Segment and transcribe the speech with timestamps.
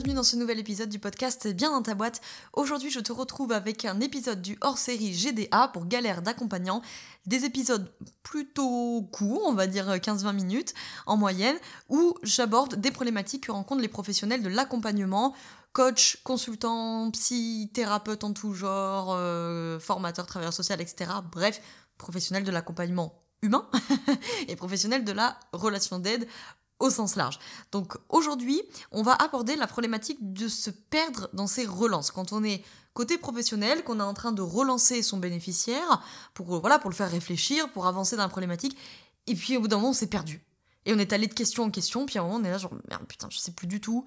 [0.00, 2.22] Bienvenue dans ce nouvel épisode du podcast Bien dans ta boîte.
[2.54, 6.80] Aujourd'hui, je te retrouve avec un épisode du hors-série GDA pour galère d'accompagnant.
[7.26, 10.72] Des épisodes plutôt courts, on va dire 15-20 minutes
[11.04, 11.56] en moyenne,
[11.90, 15.34] où j'aborde des problématiques que rencontrent les professionnels de l'accompagnement
[15.74, 21.10] coach, consultant, psy, thérapeute en tout genre, euh, formateur, travailleur social, etc.
[21.30, 21.60] Bref,
[21.98, 23.68] professionnel de l'accompagnement humain
[24.48, 26.26] et professionnel de la relation d'aide
[26.80, 27.38] au sens large.
[27.70, 32.10] Donc aujourd'hui, on va aborder la problématique de se perdre dans ces relances.
[32.10, 36.02] Quand on est côté professionnel, qu'on est en train de relancer son bénéficiaire
[36.34, 38.76] pour, voilà, pour le faire réfléchir, pour avancer dans la problématique,
[39.26, 40.42] et puis au bout d'un moment, on s'est perdu.
[40.86, 42.58] Et on est allé de question en question, puis à un moment, on est là
[42.58, 44.04] genre, merde, putain, je sais plus du tout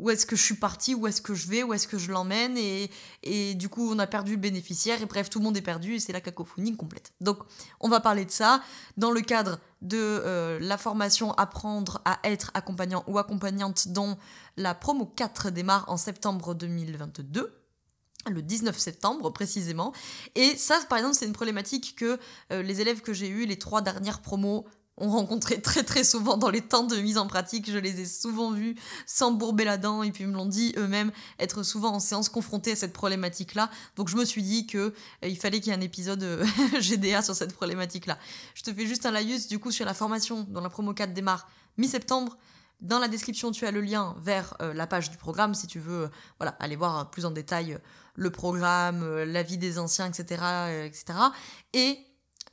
[0.00, 2.10] où est-ce que je suis partie, où est-ce que je vais, où est-ce que je
[2.10, 2.90] l'emmène, et,
[3.22, 5.94] et du coup on a perdu le bénéficiaire, et bref, tout le monde est perdu,
[5.94, 7.12] et c'est la cacophonie complète.
[7.20, 7.38] Donc
[7.80, 8.62] on va parler de ça
[8.96, 14.16] dans le cadre de euh, la formation Apprendre à être accompagnant ou accompagnante dont
[14.56, 17.60] la promo 4 démarre en septembre 2022
[18.28, 19.94] le 19 septembre précisément.
[20.34, 22.18] Et ça, par exemple, c'est une problématique que
[22.52, 24.66] euh, les élèves que j'ai eus, les trois dernières promos,
[25.00, 27.70] ont rencontré très très souvent dans les temps de mise en pratique.
[27.70, 31.62] Je les ai souvent vus s'embourber la dent et puis me l'ont dit eux-mêmes être
[31.62, 33.70] souvent en séance confrontés à cette problématique-là.
[33.96, 34.92] Donc je me suis dit que euh,
[35.28, 36.44] il fallait qu'il y ait un épisode euh,
[36.80, 38.18] GDA sur cette problématique-là.
[38.54, 41.12] Je te fais juste un laïus du coup sur la formation dont la promo 4
[41.12, 42.36] démarre mi-septembre.
[42.80, 45.80] Dans la description, tu as le lien vers euh, la page du programme si tu
[45.80, 47.78] veux voilà, aller voir plus en détail
[48.14, 50.42] le programme, la vie des anciens, etc.
[50.86, 51.18] etc.
[51.72, 51.98] Et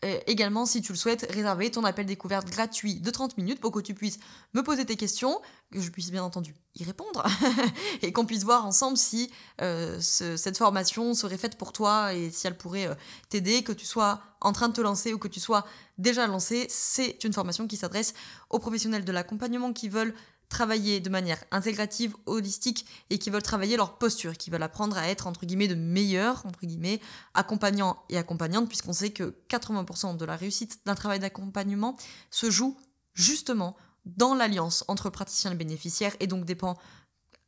[0.03, 3.79] également, si tu le souhaites, réserver ton appel découverte gratuit de 30 minutes pour que
[3.79, 4.19] tu puisses
[4.53, 7.25] me poser tes questions, que je puisse bien entendu y répondre,
[8.03, 9.31] et qu'on puisse voir ensemble si
[9.61, 12.95] euh, cette formation serait faite pour toi et si elle pourrait euh,
[13.29, 15.65] t'aider, que tu sois en train de te lancer ou que tu sois
[15.97, 16.67] déjà lancé.
[16.69, 18.13] C'est une formation qui s'adresse
[18.51, 20.13] aux professionnels de l'accompagnement qui veulent
[20.49, 25.07] travailler de manière intégrative, holistique et qui veulent travailler leur posture, qui veulent apprendre à
[25.07, 27.01] être entre guillemets de meilleurs, entre guillemets,
[27.33, 31.97] accompagnants et accompagnantes, puisqu'on sait que 80% de la réussite d'un travail d'accompagnement
[32.31, 32.77] se joue
[33.13, 33.75] justement
[34.05, 36.77] dans l'alliance entre praticien et bénéficiaire et donc dépend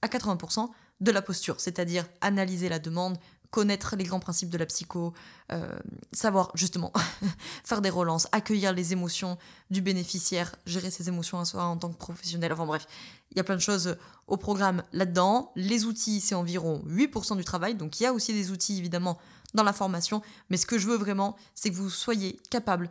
[0.01, 3.17] à 80% de la posture, c'est-à-dire analyser la demande,
[3.51, 5.13] connaître les grands principes de la psycho,
[5.51, 5.79] euh,
[6.11, 6.93] savoir justement
[7.63, 9.37] faire des relances, accueillir les émotions
[9.71, 12.53] du bénéficiaire, gérer ses émotions à soi en tant que professionnel.
[12.53, 12.85] Enfin bref,
[13.31, 15.51] il y a plein de choses au programme là-dedans.
[15.55, 19.17] Les outils, c'est environ 8% du travail, donc il y a aussi des outils évidemment
[19.55, 22.89] dans la formation, mais ce que je veux vraiment, c'est que vous soyez capable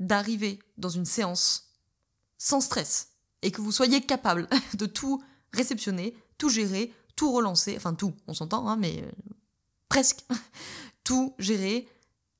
[0.00, 1.68] d'arriver dans une séance
[2.36, 3.10] sans stress
[3.42, 5.22] et que vous soyez capable de tout
[5.52, 9.10] réceptionner, tout gérer, tout relancer, enfin tout, on s'entend, hein, mais euh,
[9.90, 10.24] presque
[11.04, 11.86] tout gérer,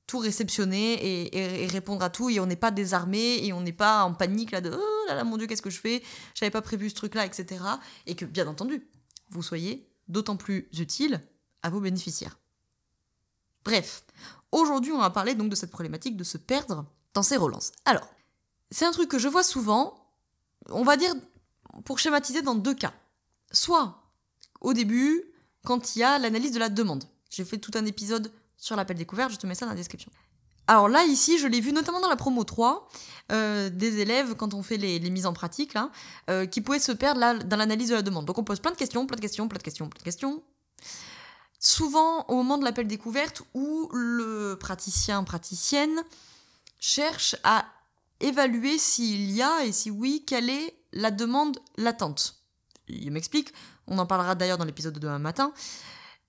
[0.07, 2.31] tout réceptionner et, répondre à tout.
[2.31, 5.13] Et on n'est pas désarmé et on n'est pas en panique là de oh là
[5.13, 6.01] là mon dieu qu'est-ce que je fais,
[6.33, 7.63] j'avais pas prévu ce truc là, etc.
[8.07, 8.87] Et que bien entendu,
[9.29, 11.21] vous soyez d'autant plus utile
[11.61, 12.39] à vos bénéficiaires.
[13.63, 14.03] Bref,
[14.51, 17.71] aujourd'hui on va parler donc de cette problématique de se perdre dans ces relances.
[17.85, 18.07] Alors,
[18.71, 20.09] c'est un truc que je vois souvent,
[20.69, 21.13] on va dire
[21.85, 22.93] pour schématiser dans deux cas.
[23.51, 24.01] Soit
[24.61, 25.23] au début,
[25.63, 27.03] quand il y a l'analyse de la demande.
[27.31, 30.11] J'ai fait tout un épisode sur l'appel découvert, je te mets ça dans la description.
[30.67, 32.87] Alors là, ici, je l'ai vu notamment dans la promo 3,
[33.31, 35.89] euh, des élèves, quand on fait les, mises en pratique, là,
[36.29, 38.25] euh, qui pouvaient se perdre dans l'analyse de la demande.
[38.25, 40.43] Donc on pose plein de questions, plein de questions, plein de questions, plein de questions.
[41.59, 46.03] Souvent au moment de l'appel découverte où le praticien, praticienne
[46.79, 47.65] cherche à
[48.19, 52.35] évaluer s'il y a, et si oui, quelle est la demande latente.
[52.87, 53.53] Il m'explique,
[53.87, 55.53] on en parlera d'ailleurs dans l'épisode de demain matin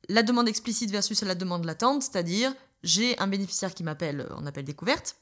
[0.08, 4.64] la demande explicite versus la demande latente, c'est-à-dire j'ai un bénéficiaire qui m'appelle en appel
[4.64, 5.16] découverte,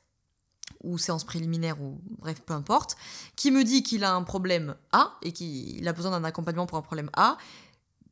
[0.82, 2.96] ou séance préliminaire, ou bref, peu importe,
[3.36, 6.78] qui me dit qu'il a un problème A et qu'il a besoin d'un accompagnement pour
[6.78, 7.36] un problème A,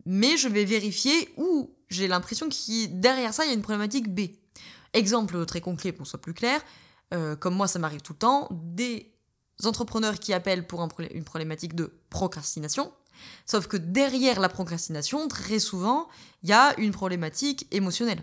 [0.05, 4.13] mais je vais vérifier où j'ai l'impression que derrière ça, il y a une problématique
[4.13, 4.33] B.
[4.93, 6.61] Exemple très concret pour que soit plus clair,
[7.15, 9.15] euh, comme moi ça m'arrive tout le temps, des
[9.65, 12.93] entrepreneurs qui appellent pour une problématique de procrastination,
[13.47, 16.09] Sauf que derrière la procrastination, très souvent,
[16.43, 18.23] il y a une problématique émotionnelle.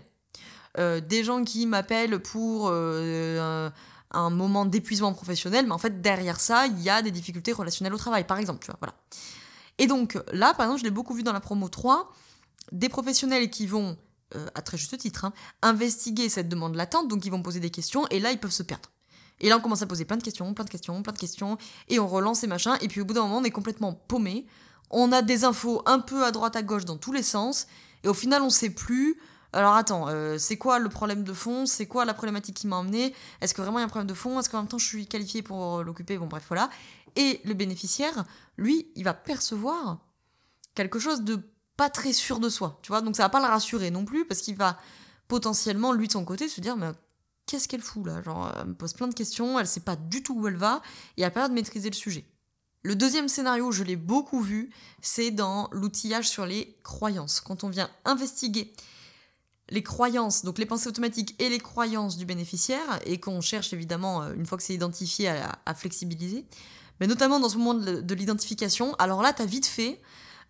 [0.78, 3.70] Euh, des gens qui m'appellent pour euh,
[4.10, 7.94] un, moment d'épuisement professionnel, mais en fait, derrière ça, il y a des difficultés relationnelles
[7.94, 8.60] au travail, par exemple.
[8.60, 8.94] Tu vois, voilà.
[9.78, 12.12] Et donc là, par exemple, je l'ai beaucoup vu dans la promo 3,
[12.72, 13.96] des professionnels qui vont,
[14.34, 15.32] euh, à très juste titre, hein,
[15.62, 18.62] investiguer cette demande latente, donc ils vont poser des questions, et là, ils peuvent se
[18.62, 18.90] perdre.
[19.40, 21.58] Et là, on commence à poser plein de questions, plein de questions, plein de questions,
[21.88, 24.46] et on relance ces machins, et puis au bout d'un moment, on est complètement paumé,
[24.90, 27.66] on a des infos un peu à droite à gauche dans tous les sens,
[28.04, 29.16] et au final on sait plus.
[29.52, 31.66] Alors attends, euh, c'est quoi le problème de fond?
[31.66, 34.08] C'est quoi la problématique qui m'a emmené Est-ce que vraiment il y a un problème
[34.08, 34.38] de fond?
[34.38, 36.18] Est-ce qu'en même temps je suis qualifié pour l'occuper?
[36.18, 36.68] Bon bref voilà.
[37.16, 38.24] Et le bénéficiaire,
[38.58, 39.98] lui, il va percevoir
[40.74, 41.40] quelque chose de
[41.76, 43.00] pas très sûr de soi, tu vois?
[43.00, 44.78] Donc ça va pas le rassurer non plus parce qu'il va
[45.28, 46.90] potentiellement lui de son côté se dire mais
[47.46, 48.22] qu'est-ce qu'elle fout là?
[48.22, 50.82] Genre elle me pose plein de questions, elle sait pas du tout où elle va
[51.16, 52.26] et elle a pas l'air de maîtriser le sujet.
[52.86, 54.70] Le deuxième scénario, je l'ai beaucoup vu,
[55.02, 57.40] c'est dans l'outillage sur les croyances.
[57.40, 58.72] Quand on vient investiguer
[59.70, 64.22] les croyances, donc les pensées automatiques et les croyances du bénéficiaire, et qu'on cherche évidemment,
[64.22, 66.44] euh, une fois que c'est identifié, à, flexibiliser,
[67.00, 70.00] mais notamment dans ce moment de, l'identification, alors là, tu as vite fait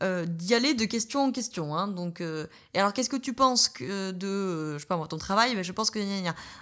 [0.03, 1.75] euh, d'y aller de question en question.
[1.75, 5.17] Hein, donc, euh, et alors, qu'est-ce que tu penses de, je sais pas moi, ton
[5.17, 6.01] travail ben, Je pense que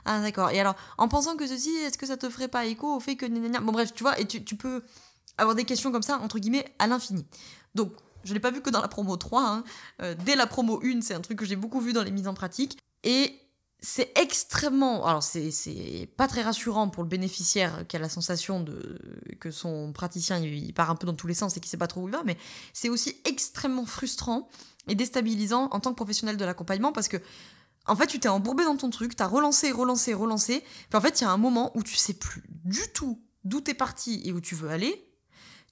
[0.04, 0.50] Ah, d'accord.
[0.50, 3.16] Et alors, en pensant que ceci, est-ce que ça te ferait pas écho au fait
[3.16, 3.26] que
[3.58, 4.80] Bon, bref, tu vois, et tu, tu peux
[5.38, 7.26] avoir des questions comme ça, entre guillemets, à l'infini.
[7.74, 7.92] Donc,
[8.24, 9.42] je ne l'ai pas vu que dans la promo 3.
[9.42, 9.64] Hein.
[10.02, 12.28] Euh, dès la promo 1, c'est un truc que j'ai beaucoup vu dans les mises
[12.28, 12.78] en pratique.
[13.02, 13.38] Et
[13.80, 15.06] c'est extrêmement.
[15.06, 18.98] Alors, c'est pas très rassurant pour le bénéficiaire qui a la sensation de,
[19.40, 21.86] que son praticien il part un peu dans tous les sens et qu'il sait pas
[21.86, 22.38] trop où il va, mais
[22.72, 24.48] c'est aussi extrêmement frustrant
[24.88, 27.18] et déstabilisant en tant que professionnel de l'accompagnement parce que.
[27.86, 30.64] En fait, tu t'es embourbé dans ton truc, t'as relancé, relancé, relancé.
[30.88, 33.60] Puis en fait, il y a un moment où tu sais plus du tout d'où
[33.60, 35.13] t'es parti et où tu veux aller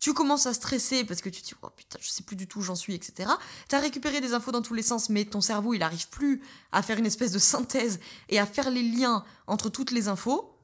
[0.02, 2.48] tu commences à stresser parce que tu te dis, oh putain, je sais plus du
[2.48, 3.30] tout où j'en suis, etc.
[3.68, 6.42] Tu as récupéré des infos dans tous les sens, mais ton cerveau, il arrive plus
[6.72, 10.58] à faire une espèce de synthèse et à faire les liens entre toutes les infos.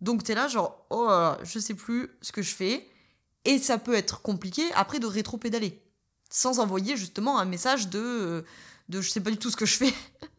[0.00, 2.88] Donc tu es là, genre, oh, je sais plus ce que je fais.
[3.44, 5.82] Et ça peut être compliqué après de rétro-pédaler.
[6.30, 8.42] Sans envoyer justement un message de, euh,
[8.88, 9.94] de je sais pas du tout ce que je fais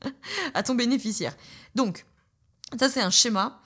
[0.56, 1.38] à ton bénéficiaire.
[1.76, 2.04] Donc,
[2.80, 3.62] ça c'est un schéma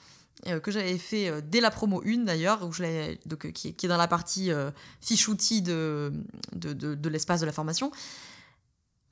[0.62, 4.08] que j'avais fait euh, dès la promo 1 d'ailleurs, donc, euh, qui, est dans la
[4.08, 4.50] partie
[5.00, 6.12] fiche outil de,
[6.52, 7.90] de, de, l'espace de la formation,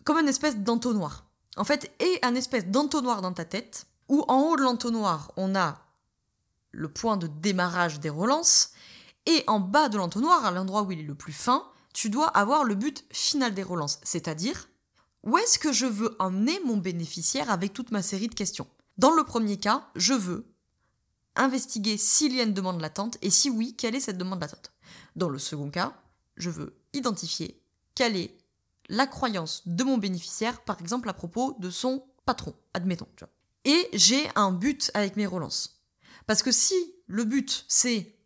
[0.04, 1.26] comme une espèce d'entonnoir.
[1.56, 5.54] En fait, et un espèce d'entonnoir dans ta tête, où en haut de l'entonnoir, on
[5.54, 5.80] a
[6.70, 8.70] le point de démarrage des relances,
[9.26, 12.28] et en bas de l'entonnoir, à l'endroit où il est le plus fin, tu dois
[12.28, 14.68] avoir le but final des relances, c'est-à-dire
[15.22, 18.66] où est-ce que je veux emmener mon bénéficiaire avec toute ma série de questions?
[18.98, 20.51] Dans le premier cas, je veux
[21.36, 24.72] investiguer s'il y a une demande latente et si oui, quelle est cette demande latente.
[25.16, 25.94] Dans le second cas,
[26.36, 27.60] je veux identifier
[27.94, 28.36] quelle est
[28.88, 33.06] la croyance de mon bénéficiaire, par exemple à propos de son patron, admettons.
[33.64, 35.80] Et j'ai un but avec mes relances.
[36.26, 36.74] Parce que si
[37.06, 38.16] le but c'est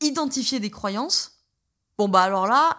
[0.00, 1.44] identifier des croyances,
[1.96, 2.74] bon bah alors là,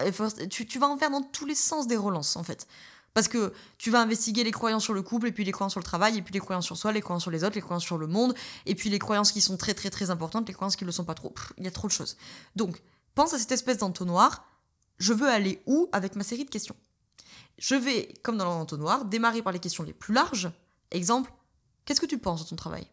[0.49, 2.67] tu, vas en faire dans tous les sens des relances en fait.
[3.13, 5.79] Parce que tu vas investiguer les croyances sur le couple, et puis les croyances sur
[5.79, 7.83] le travail, et puis les croyances sur soi, les croyances sur les autres, les croyances
[7.83, 8.33] sur le monde,
[8.65, 10.91] et puis les croyances qui sont très très très importantes, les croyances qui ne le
[10.91, 11.33] sont pas trop.
[11.57, 12.17] Il y a trop de choses.
[12.55, 12.81] Donc,
[13.15, 14.45] pense à cette espèce d'entonnoir.
[14.97, 16.75] Je veux aller où avec ma série de questions?
[17.57, 20.51] Je vais, comme dans l'entonnoir, démarrer par les questions les plus larges.
[20.91, 21.31] Exemple,
[21.85, 22.87] qu'est-ce que tu penses de ton travail?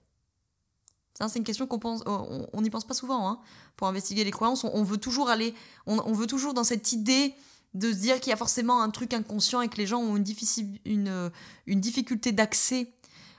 [1.15, 3.29] C'est une question qu'on pense, on n'y pense pas souvent.
[3.29, 3.41] Hein.
[3.77, 5.55] Pour investiguer les croyances, on, veut toujours aller,
[5.87, 7.35] on veut toujours dans cette idée
[7.76, 10.17] de se dire qu'il y a forcément un truc inconscient et que les gens ont
[10.17, 11.31] une, euh,
[11.67, 12.93] une difficulté d'accès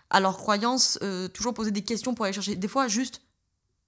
[0.09, 2.55] à leurs croyances, euh, toujours poser des questions pour aller chercher.
[2.55, 3.21] Des fois, juste,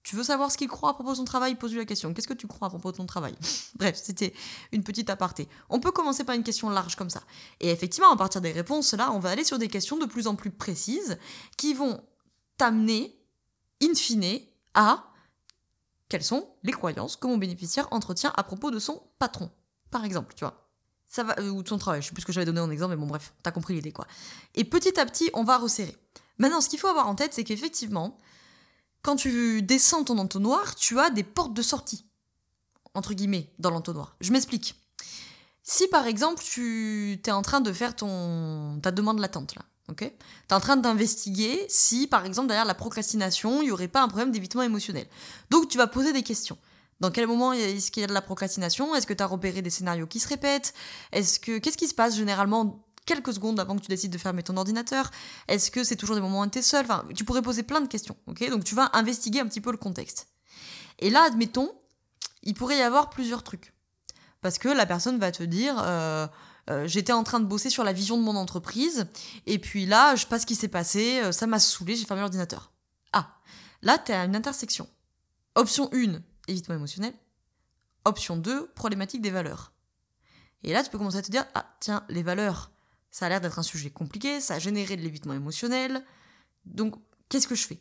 [0.02, 2.12] tu veux savoir ce qu'il croit à propos de son travail, pose-lui la question.
[2.12, 3.34] Qu'est-ce que tu crois à propos de ton travail?
[3.76, 4.34] Bref, c'était
[4.72, 5.48] une petite aparté.
[5.68, 7.22] On peut commencer par une question large comme ça.
[7.60, 10.26] Et effectivement, à partir des réponses, là, on va aller sur des questions de plus
[10.26, 11.18] en plus précises
[11.56, 12.02] qui vont
[12.56, 13.16] t'amener,
[13.82, 14.40] in fine,
[14.74, 15.04] à
[16.08, 19.50] quelles sont les croyances que mon bénéficiaire entretient à propos de son patron?
[19.90, 20.66] Par exemple, tu vois.
[21.06, 22.70] Ça va, euh, ou de son travail, je sais plus ce que j'avais donné en
[22.70, 24.06] exemple, mais bon, bref, t'as compris l'idée, quoi.
[24.54, 25.96] Et petit à petit, on va resserrer.
[26.38, 28.16] Maintenant, ce qu'il faut avoir en tête, c'est qu'effectivement,
[29.02, 32.06] quand tu descends ton entonnoir, tu as des portes de sortie,
[32.94, 34.16] entre guillemets, dans l'entonnoir.
[34.20, 34.76] Je m'explique.
[35.62, 39.98] Si par exemple, tu es en train de faire ton ta demande latente, là, ok?
[39.98, 40.04] Tu
[40.50, 44.08] es en train d'investiguer si, par exemple, derrière la procrastination, il n'y aurait pas un
[44.08, 45.06] problème d'évitement émotionnel.
[45.50, 46.58] Donc, tu vas poser des questions.
[47.00, 48.94] Dans quel moment est-ce qu'il y a de la procrastination?
[48.94, 50.74] Est-ce que tu as repéré des scénarios qui se répètent?
[51.12, 54.42] Est-ce que qu'est-ce qui se passe généralement quelques secondes avant que tu décides de fermer
[54.42, 55.10] ton ordinateur?
[55.48, 56.84] Est-ce que c'est toujours des moments où tu es seul?
[56.84, 58.48] Enfin, Tu pourrais poser plein de questions, ok?
[58.50, 60.28] Donc tu vas investiguer un petit peu le contexte.
[60.98, 61.72] Et là, admettons,
[62.42, 63.72] il pourrait y avoir plusieurs trucs.
[64.42, 66.26] Parce que la personne va te dire euh,
[66.70, 69.06] euh, j'étais en train de bosser sur la vision de mon entreprise,
[69.46, 72.04] et puis là, je sais pas ce qui s'est passé, euh, ça m'a saoulé, j'ai
[72.04, 72.72] fermé l'ordinateur.
[73.12, 73.28] Ah,
[73.82, 74.88] là, tu à une intersection.
[75.56, 77.14] Option 1, évitement émotionnel.
[78.04, 79.72] Option 2, problématique des valeurs.
[80.62, 82.70] Et là, tu peux commencer à te dire, ah tiens, les valeurs,
[83.10, 86.04] ça a l'air d'être un sujet compliqué, ça a généré de l'évitement émotionnel.
[86.66, 86.94] Donc,
[87.28, 87.80] qu'est-ce que je fais?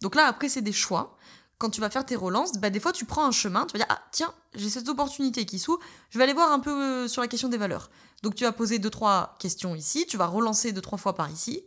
[0.00, 1.16] Donc là, après, c'est des choix
[1.58, 3.84] quand tu vas faire tes relances, bah, des fois tu prends un chemin, tu vas
[3.84, 5.78] dire ah tiens j'ai cette opportunité qui s'ouvre,
[6.10, 7.90] je vais aller voir un peu euh, sur la question des valeurs.
[8.22, 11.30] Donc tu vas poser deux trois questions ici, tu vas relancer deux trois fois par
[11.30, 11.62] ici,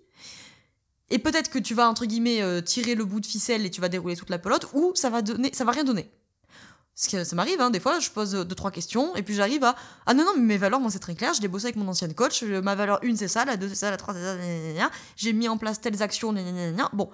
[1.09, 3.81] et peut-être que tu vas entre guillemets euh, tirer le bout de ficelle et tu
[3.81, 6.11] vas dérouler toute la pelote, ou ça va donner, ça va rien donner.
[7.11, 9.75] Que ça m'arrive, hein, des fois, je pose deux, trois questions, et puis j'arrive à
[10.07, 11.87] Ah non, non, mais mes valeurs, moi, c'est très clair, je l'ai bossé avec mon
[11.87, 14.89] ancienne coach, ma valeur 1, c'est ça, la 2, c'est ça, la 3, c'est ça,
[15.15, 16.33] j'ai mis en place telles actions,
[16.93, 17.09] bon.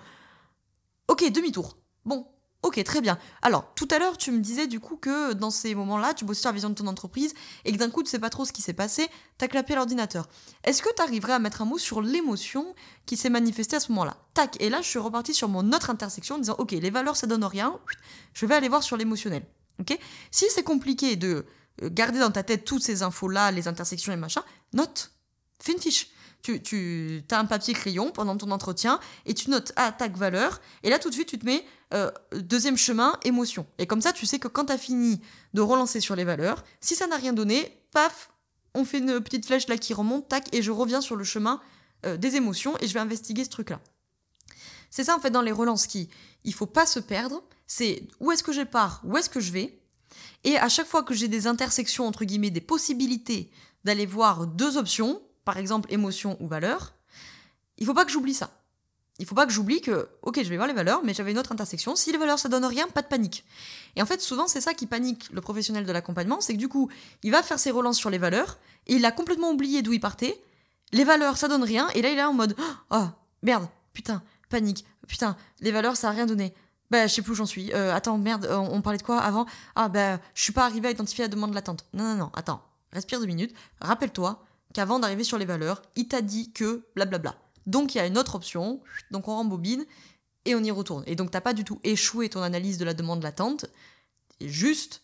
[1.10, 1.78] Ok, demi-tour.
[2.06, 2.28] Bon,
[2.64, 3.20] Ok, très bien.
[3.42, 6.40] Alors, tout à l'heure, tu me disais du coup que dans ces moments-là, tu bossais
[6.40, 7.34] sur la vision de ton entreprise
[7.66, 10.30] et que d'un coup, tu sais pas trop ce qui s'est passé, t'as clapé l'ordinateur.
[10.64, 12.74] Est-ce que tu arriverais à mettre un mot sur l'émotion
[13.06, 14.16] qui s'est manifestée à ce moment-là?
[14.34, 17.18] Tac, et là, je suis reparti sur mon autre intersection en disant, ok, les valeurs,
[17.18, 17.78] ça donne rien,
[18.34, 19.46] je vais aller voir sur l'émotionnel.
[19.80, 19.98] Ok?
[20.32, 21.46] Si c'est compliqué de
[21.82, 25.12] euh, garder dans ta tête toutes ces infos-là, les intersections et machin, note,
[25.60, 26.10] fais une fiche
[26.44, 30.62] tu, tu as un papier crayon pendant ton entretien et tu notes attaque valeur.
[30.84, 33.66] Et là, tout de suite, tu te mets euh, deuxième chemin, émotion.
[33.78, 35.22] Et comme ça, tu sais que quand tu as fini
[35.54, 38.32] de relancer sur les valeurs, si ça n'a rien donné, paf,
[38.76, 41.62] on fait une petite flèche là qui remonte, tac, et je reviens sur le chemin
[42.06, 43.80] euh, des émotions et je vais investiguer ce truc-là.
[44.94, 46.08] C'est ça en fait dans les relances qui,
[46.44, 47.42] il faut pas se perdre.
[47.66, 49.80] C'est où est-ce que je pars, où est-ce que je vais.
[50.44, 53.50] Et à chaque fois que j'ai des intersections entre guillemets, des possibilités
[53.86, 56.94] d'aller voir deux options, par exemple émotion ou valeur,
[57.80, 58.52] il faut pas que j'oublie ça.
[59.18, 61.40] Il faut pas que j'oublie que, ok, je vais voir les valeurs, mais j'avais une
[61.40, 61.96] autre intersection.
[61.96, 63.46] Si les valeurs ça donne rien, pas de panique.
[63.96, 66.68] Et en fait, souvent, c'est ça qui panique le professionnel de l'accompagnement, c'est que du
[66.68, 66.92] coup,
[67.24, 70.00] il va faire ses relances sur les valeurs, et il a complètement oublié d'où il
[70.00, 70.40] partait.
[70.92, 72.56] Les valeurs, ça donne rien, et là, il est en mode,
[72.92, 73.08] oh,
[73.42, 74.24] merde, putain,
[74.54, 76.54] panique, putain, les valeurs, ça a rien donné.
[76.92, 77.74] Bah, je sais plus où j'en suis.
[77.74, 79.48] Euh, attends, merde, on, parlait de quoi avant?
[79.76, 81.86] Ah, bah, je suis pas arrivé à identifier la demande de l'attente.
[81.94, 86.22] Non, non, non, attends, respire deux minutes, rappelle-toi, qu'avant d'arriver sur les valeurs, il t'a
[86.22, 87.36] dit que blablabla.
[87.66, 89.86] Donc il y a une autre option, donc on rembobine
[90.46, 91.04] et on y retourne.
[91.08, 93.66] Et donc t'as pas du tout échoué ton analyse de la demande latente,
[94.38, 95.02] t'es juste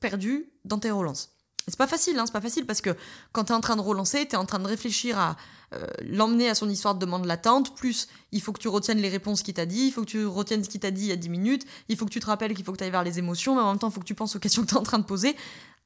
[0.00, 1.30] perdu dans tes relances.
[1.68, 2.96] C'est pas facile, hein, c'est pas facile parce que
[3.32, 5.36] quand t'es en train de relancer, t'es en train de réfléchir à
[5.72, 9.08] euh, l'emmener à son histoire de demande latente, plus il faut que tu retiennes les
[9.08, 11.12] réponses qu'il t'a dit, il faut que tu retiennes ce qu'il t'a dit il y
[11.12, 13.04] a 10 minutes, il faut que tu te rappelles qu'il faut que tu ailles vers
[13.04, 14.74] les émotions, mais en même temps il faut que tu penses aux questions que tu
[14.74, 15.36] es en train de poser.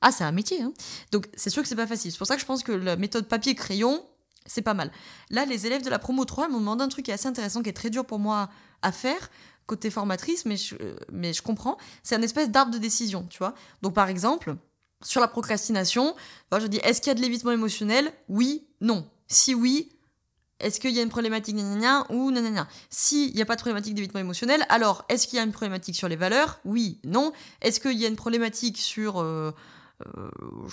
[0.01, 0.61] Ah, c'est un métier.
[0.61, 0.73] Hein.
[1.13, 2.13] Donc, c'est sûr que c'est pas facile.
[2.13, 4.05] C'est pour ça que je pense que la méthode papier-crayon,
[4.45, 4.93] c'est pas mal.
[5.31, 7.63] Là, les élèves de la promo 3 m'ont demandé un truc qui est assez intéressant,
[7.63, 8.51] qui est très dur pour moi
[8.83, 9.31] à faire,
[9.67, 10.75] côté formatrice, mais je,
[11.11, 11.79] mais je comprends.
[12.03, 13.55] C'est un espèce d'arbre de décision, tu vois.
[13.81, 14.57] Donc, par exemple,
[15.05, 16.17] sur la procrastination,
[16.61, 18.13] je dis est-ce qu'il y a de l'évitement émotionnel?
[18.29, 19.07] Oui, non.
[19.27, 19.91] Si oui,
[20.61, 23.95] est-ce qu'il y a une problématique nanana ou nanana S'il n'y a pas de problématique
[23.95, 26.61] d'évitement émotionnel, alors est-ce qu'il y a une problématique sur les valeurs?
[26.65, 27.33] Oui, non.
[27.61, 29.53] Est-ce qu'il y a une problématique sur euh,
[30.17, 30.31] euh,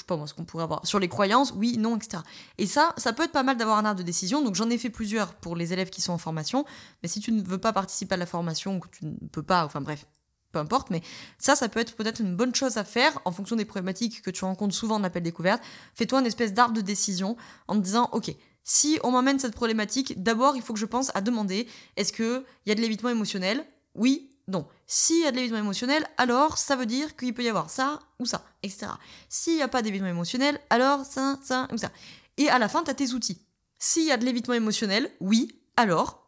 [0.07, 2.23] pas ce qu'on pourrait avoir sur les croyances, oui, non, etc.
[2.57, 4.43] Et ça, ça peut être pas mal d'avoir un arbre de décision.
[4.43, 6.65] Donc j'en ai fait plusieurs pour les élèves qui sont en formation.
[7.01, 9.65] Mais si tu ne veux pas participer à la formation que tu ne peux pas,
[9.65, 10.05] enfin bref,
[10.51, 11.01] peu importe, mais
[11.37, 14.31] ça, ça peut être peut-être une bonne chose à faire en fonction des problématiques que
[14.31, 15.61] tu rencontres souvent en appel découverte.
[15.95, 20.21] Fais-toi une espèce d'arbre de décision en te disant, ok, si on m'emmène cette problématique,
[20.21, 21.67] d'abord il faut que je pense à demander,
[21.97, 23.65] est-ce qu'il y a de l'évitement émotionnel?
[23.95, 24.67] Oui, non.
[24.85, 27.99] S'il y a de l'évitement émotionnel, alors ça veut dire qu'il peut y avoir ça
[28.19, 28.87] ou ça, etc.
[29.29, 31.91] S'il n'y a pas d'évitement émotionnel, alors ça, ça ou ça.
[32.37, 33.41] Et à la fin, tu as tes outils.
[33.79, 36.20] S'il y a de l'évitement émotionnel, oui, alors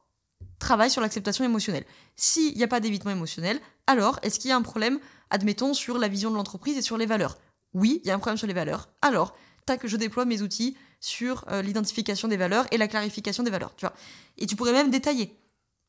[0.59, 1.85] travaille sur l'acceptation émotionnelle.
[2.15, 5.97] S'il n'y a pas d'évitement émotionnel, alors est-ce qu'il y a un problème, admettons, sur
[5.97, 7.38] la vision de l'entreprise et sur les valeurs?
[7.73, 8.89] Oui, il y a un problème sur les valeurs.
[9.01, 9.35] Alors,
[9.65, 13.75] tac, je déploie mes outils sur euh, l'identification des valeurs et la clarification des valeurs,
[13.75, 13.95] tu vois.
[14.38, 15.38] Et tu pourrais même détailler.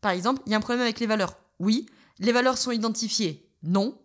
[0.01, 1.37] Par exemple, il y a un problème avec les valeurs.
[1.61, 1.87] Oui,
[2.19, 3.49] les valeurs sont identifiées?
[3.63, 3.99] Non.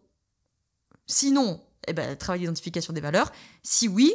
[1.07, 3.31] Sinon, eh ben, travail d'identification des valeurs.
[3.63, 4.13] Si oui,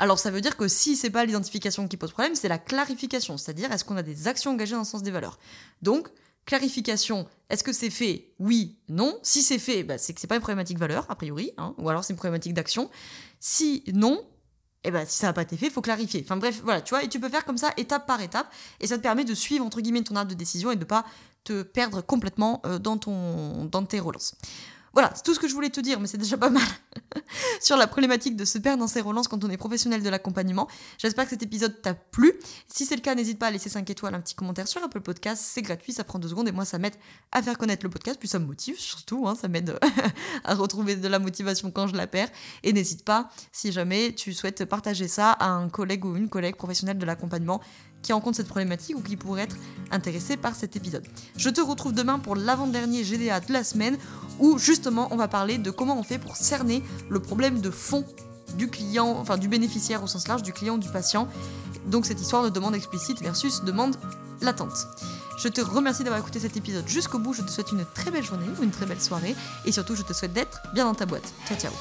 [0.00, 3.36] alors ça veut dire que si c'est pas l'identification qui pose problème, c'est la clarification,
[3.36, 5.38] c'est-à-dire est-ce qu'on a des actions engagées dans le sens des valeurs?
[5.82, 6.08] Donc,
[6.46, 8.32] clarification, est-ce que c'est fait?
[8.38, 9.18] Oui, non.
[9.22, 11.90] Si c'est fait, bah, c'est que c'est pas une problématique valeur, a priori, hein, ou
[11.90, 12.90] alors c'est une problématique d'action.
[13.40, 14.26] Si non,
[14.84, 16.22] eh ben, si ça n'a pas été fait, il faut clarifier.
[16.24, 18.86] Enfin bref, voilà, tu vois, et tu peux faire comme ça étape par étape, et
[18.86, 21.04] ça te permet de suivre, entre guillemets, ton arbre de décision et de pas
[21.44, 24.34] te perdre complètement euh, dans, ton, dans tes relances.
[24.92, 26.66] Voilà, c'est tout ce que je voulais te dire, mais c'est déjà pas mal
[27.60, 30.68] sur la problématique de se perdre dans ses relances quand on est professionnel de l'accompagnement.
[30.98, 32.32] J'espère que cet épisode t'a plu.
[32.66, 35.00] Si c'est le cas, n'hésite pas à laisser 5 étoiles, un petit commentaire sur Apple
[35.00, 35.42] Podcast.
[35.46, 36.94] C'est gratuit, ça prend 2 secondes et moi, ça m'aide
[37.30, 39.78] à faire connaître le podcast, puis ça me motive surtout, hein, ça m'aide
[40.44, 42.30] à retrouver de la motivation quand je la perds.
[42.64, 46.56] Et n'hésite pas, si jamais tu souhaites partager ça à un collègue ou une collègue
[46.56, 47.60] professionnelle de l'accompagnement
[48.02, 49.56] qui rencontre cette problématique ou qui pourrait être
[49.90, 51.04] intéressé par cet épisode.
[51.36, 53.96] Je te retrouve demain pour l'avant-dernier GDA de la semaine
[54.38, 58.04] où justement on va parler de comment on fait pour cerner le problème de fond
[58.56, 61.28] du client, enfin du bénéficiaire au sens large, du client du patient.
[61.86, 63.96] Donc cette histoire de demande explicite versus demande
[64.40, 64.86] latente.
[65.38, 67.32] Je te remercie d'avoir écouté cet épisode jusqu'au bout.
[67.32, 69.34] Je te souhaite une très belle journée ou une très belle soirée.
[69.64, 71.32] Et surtout, je te souhaite d'être bien dans ta boîte.
[71.48, 71.72] Ciao, ciao.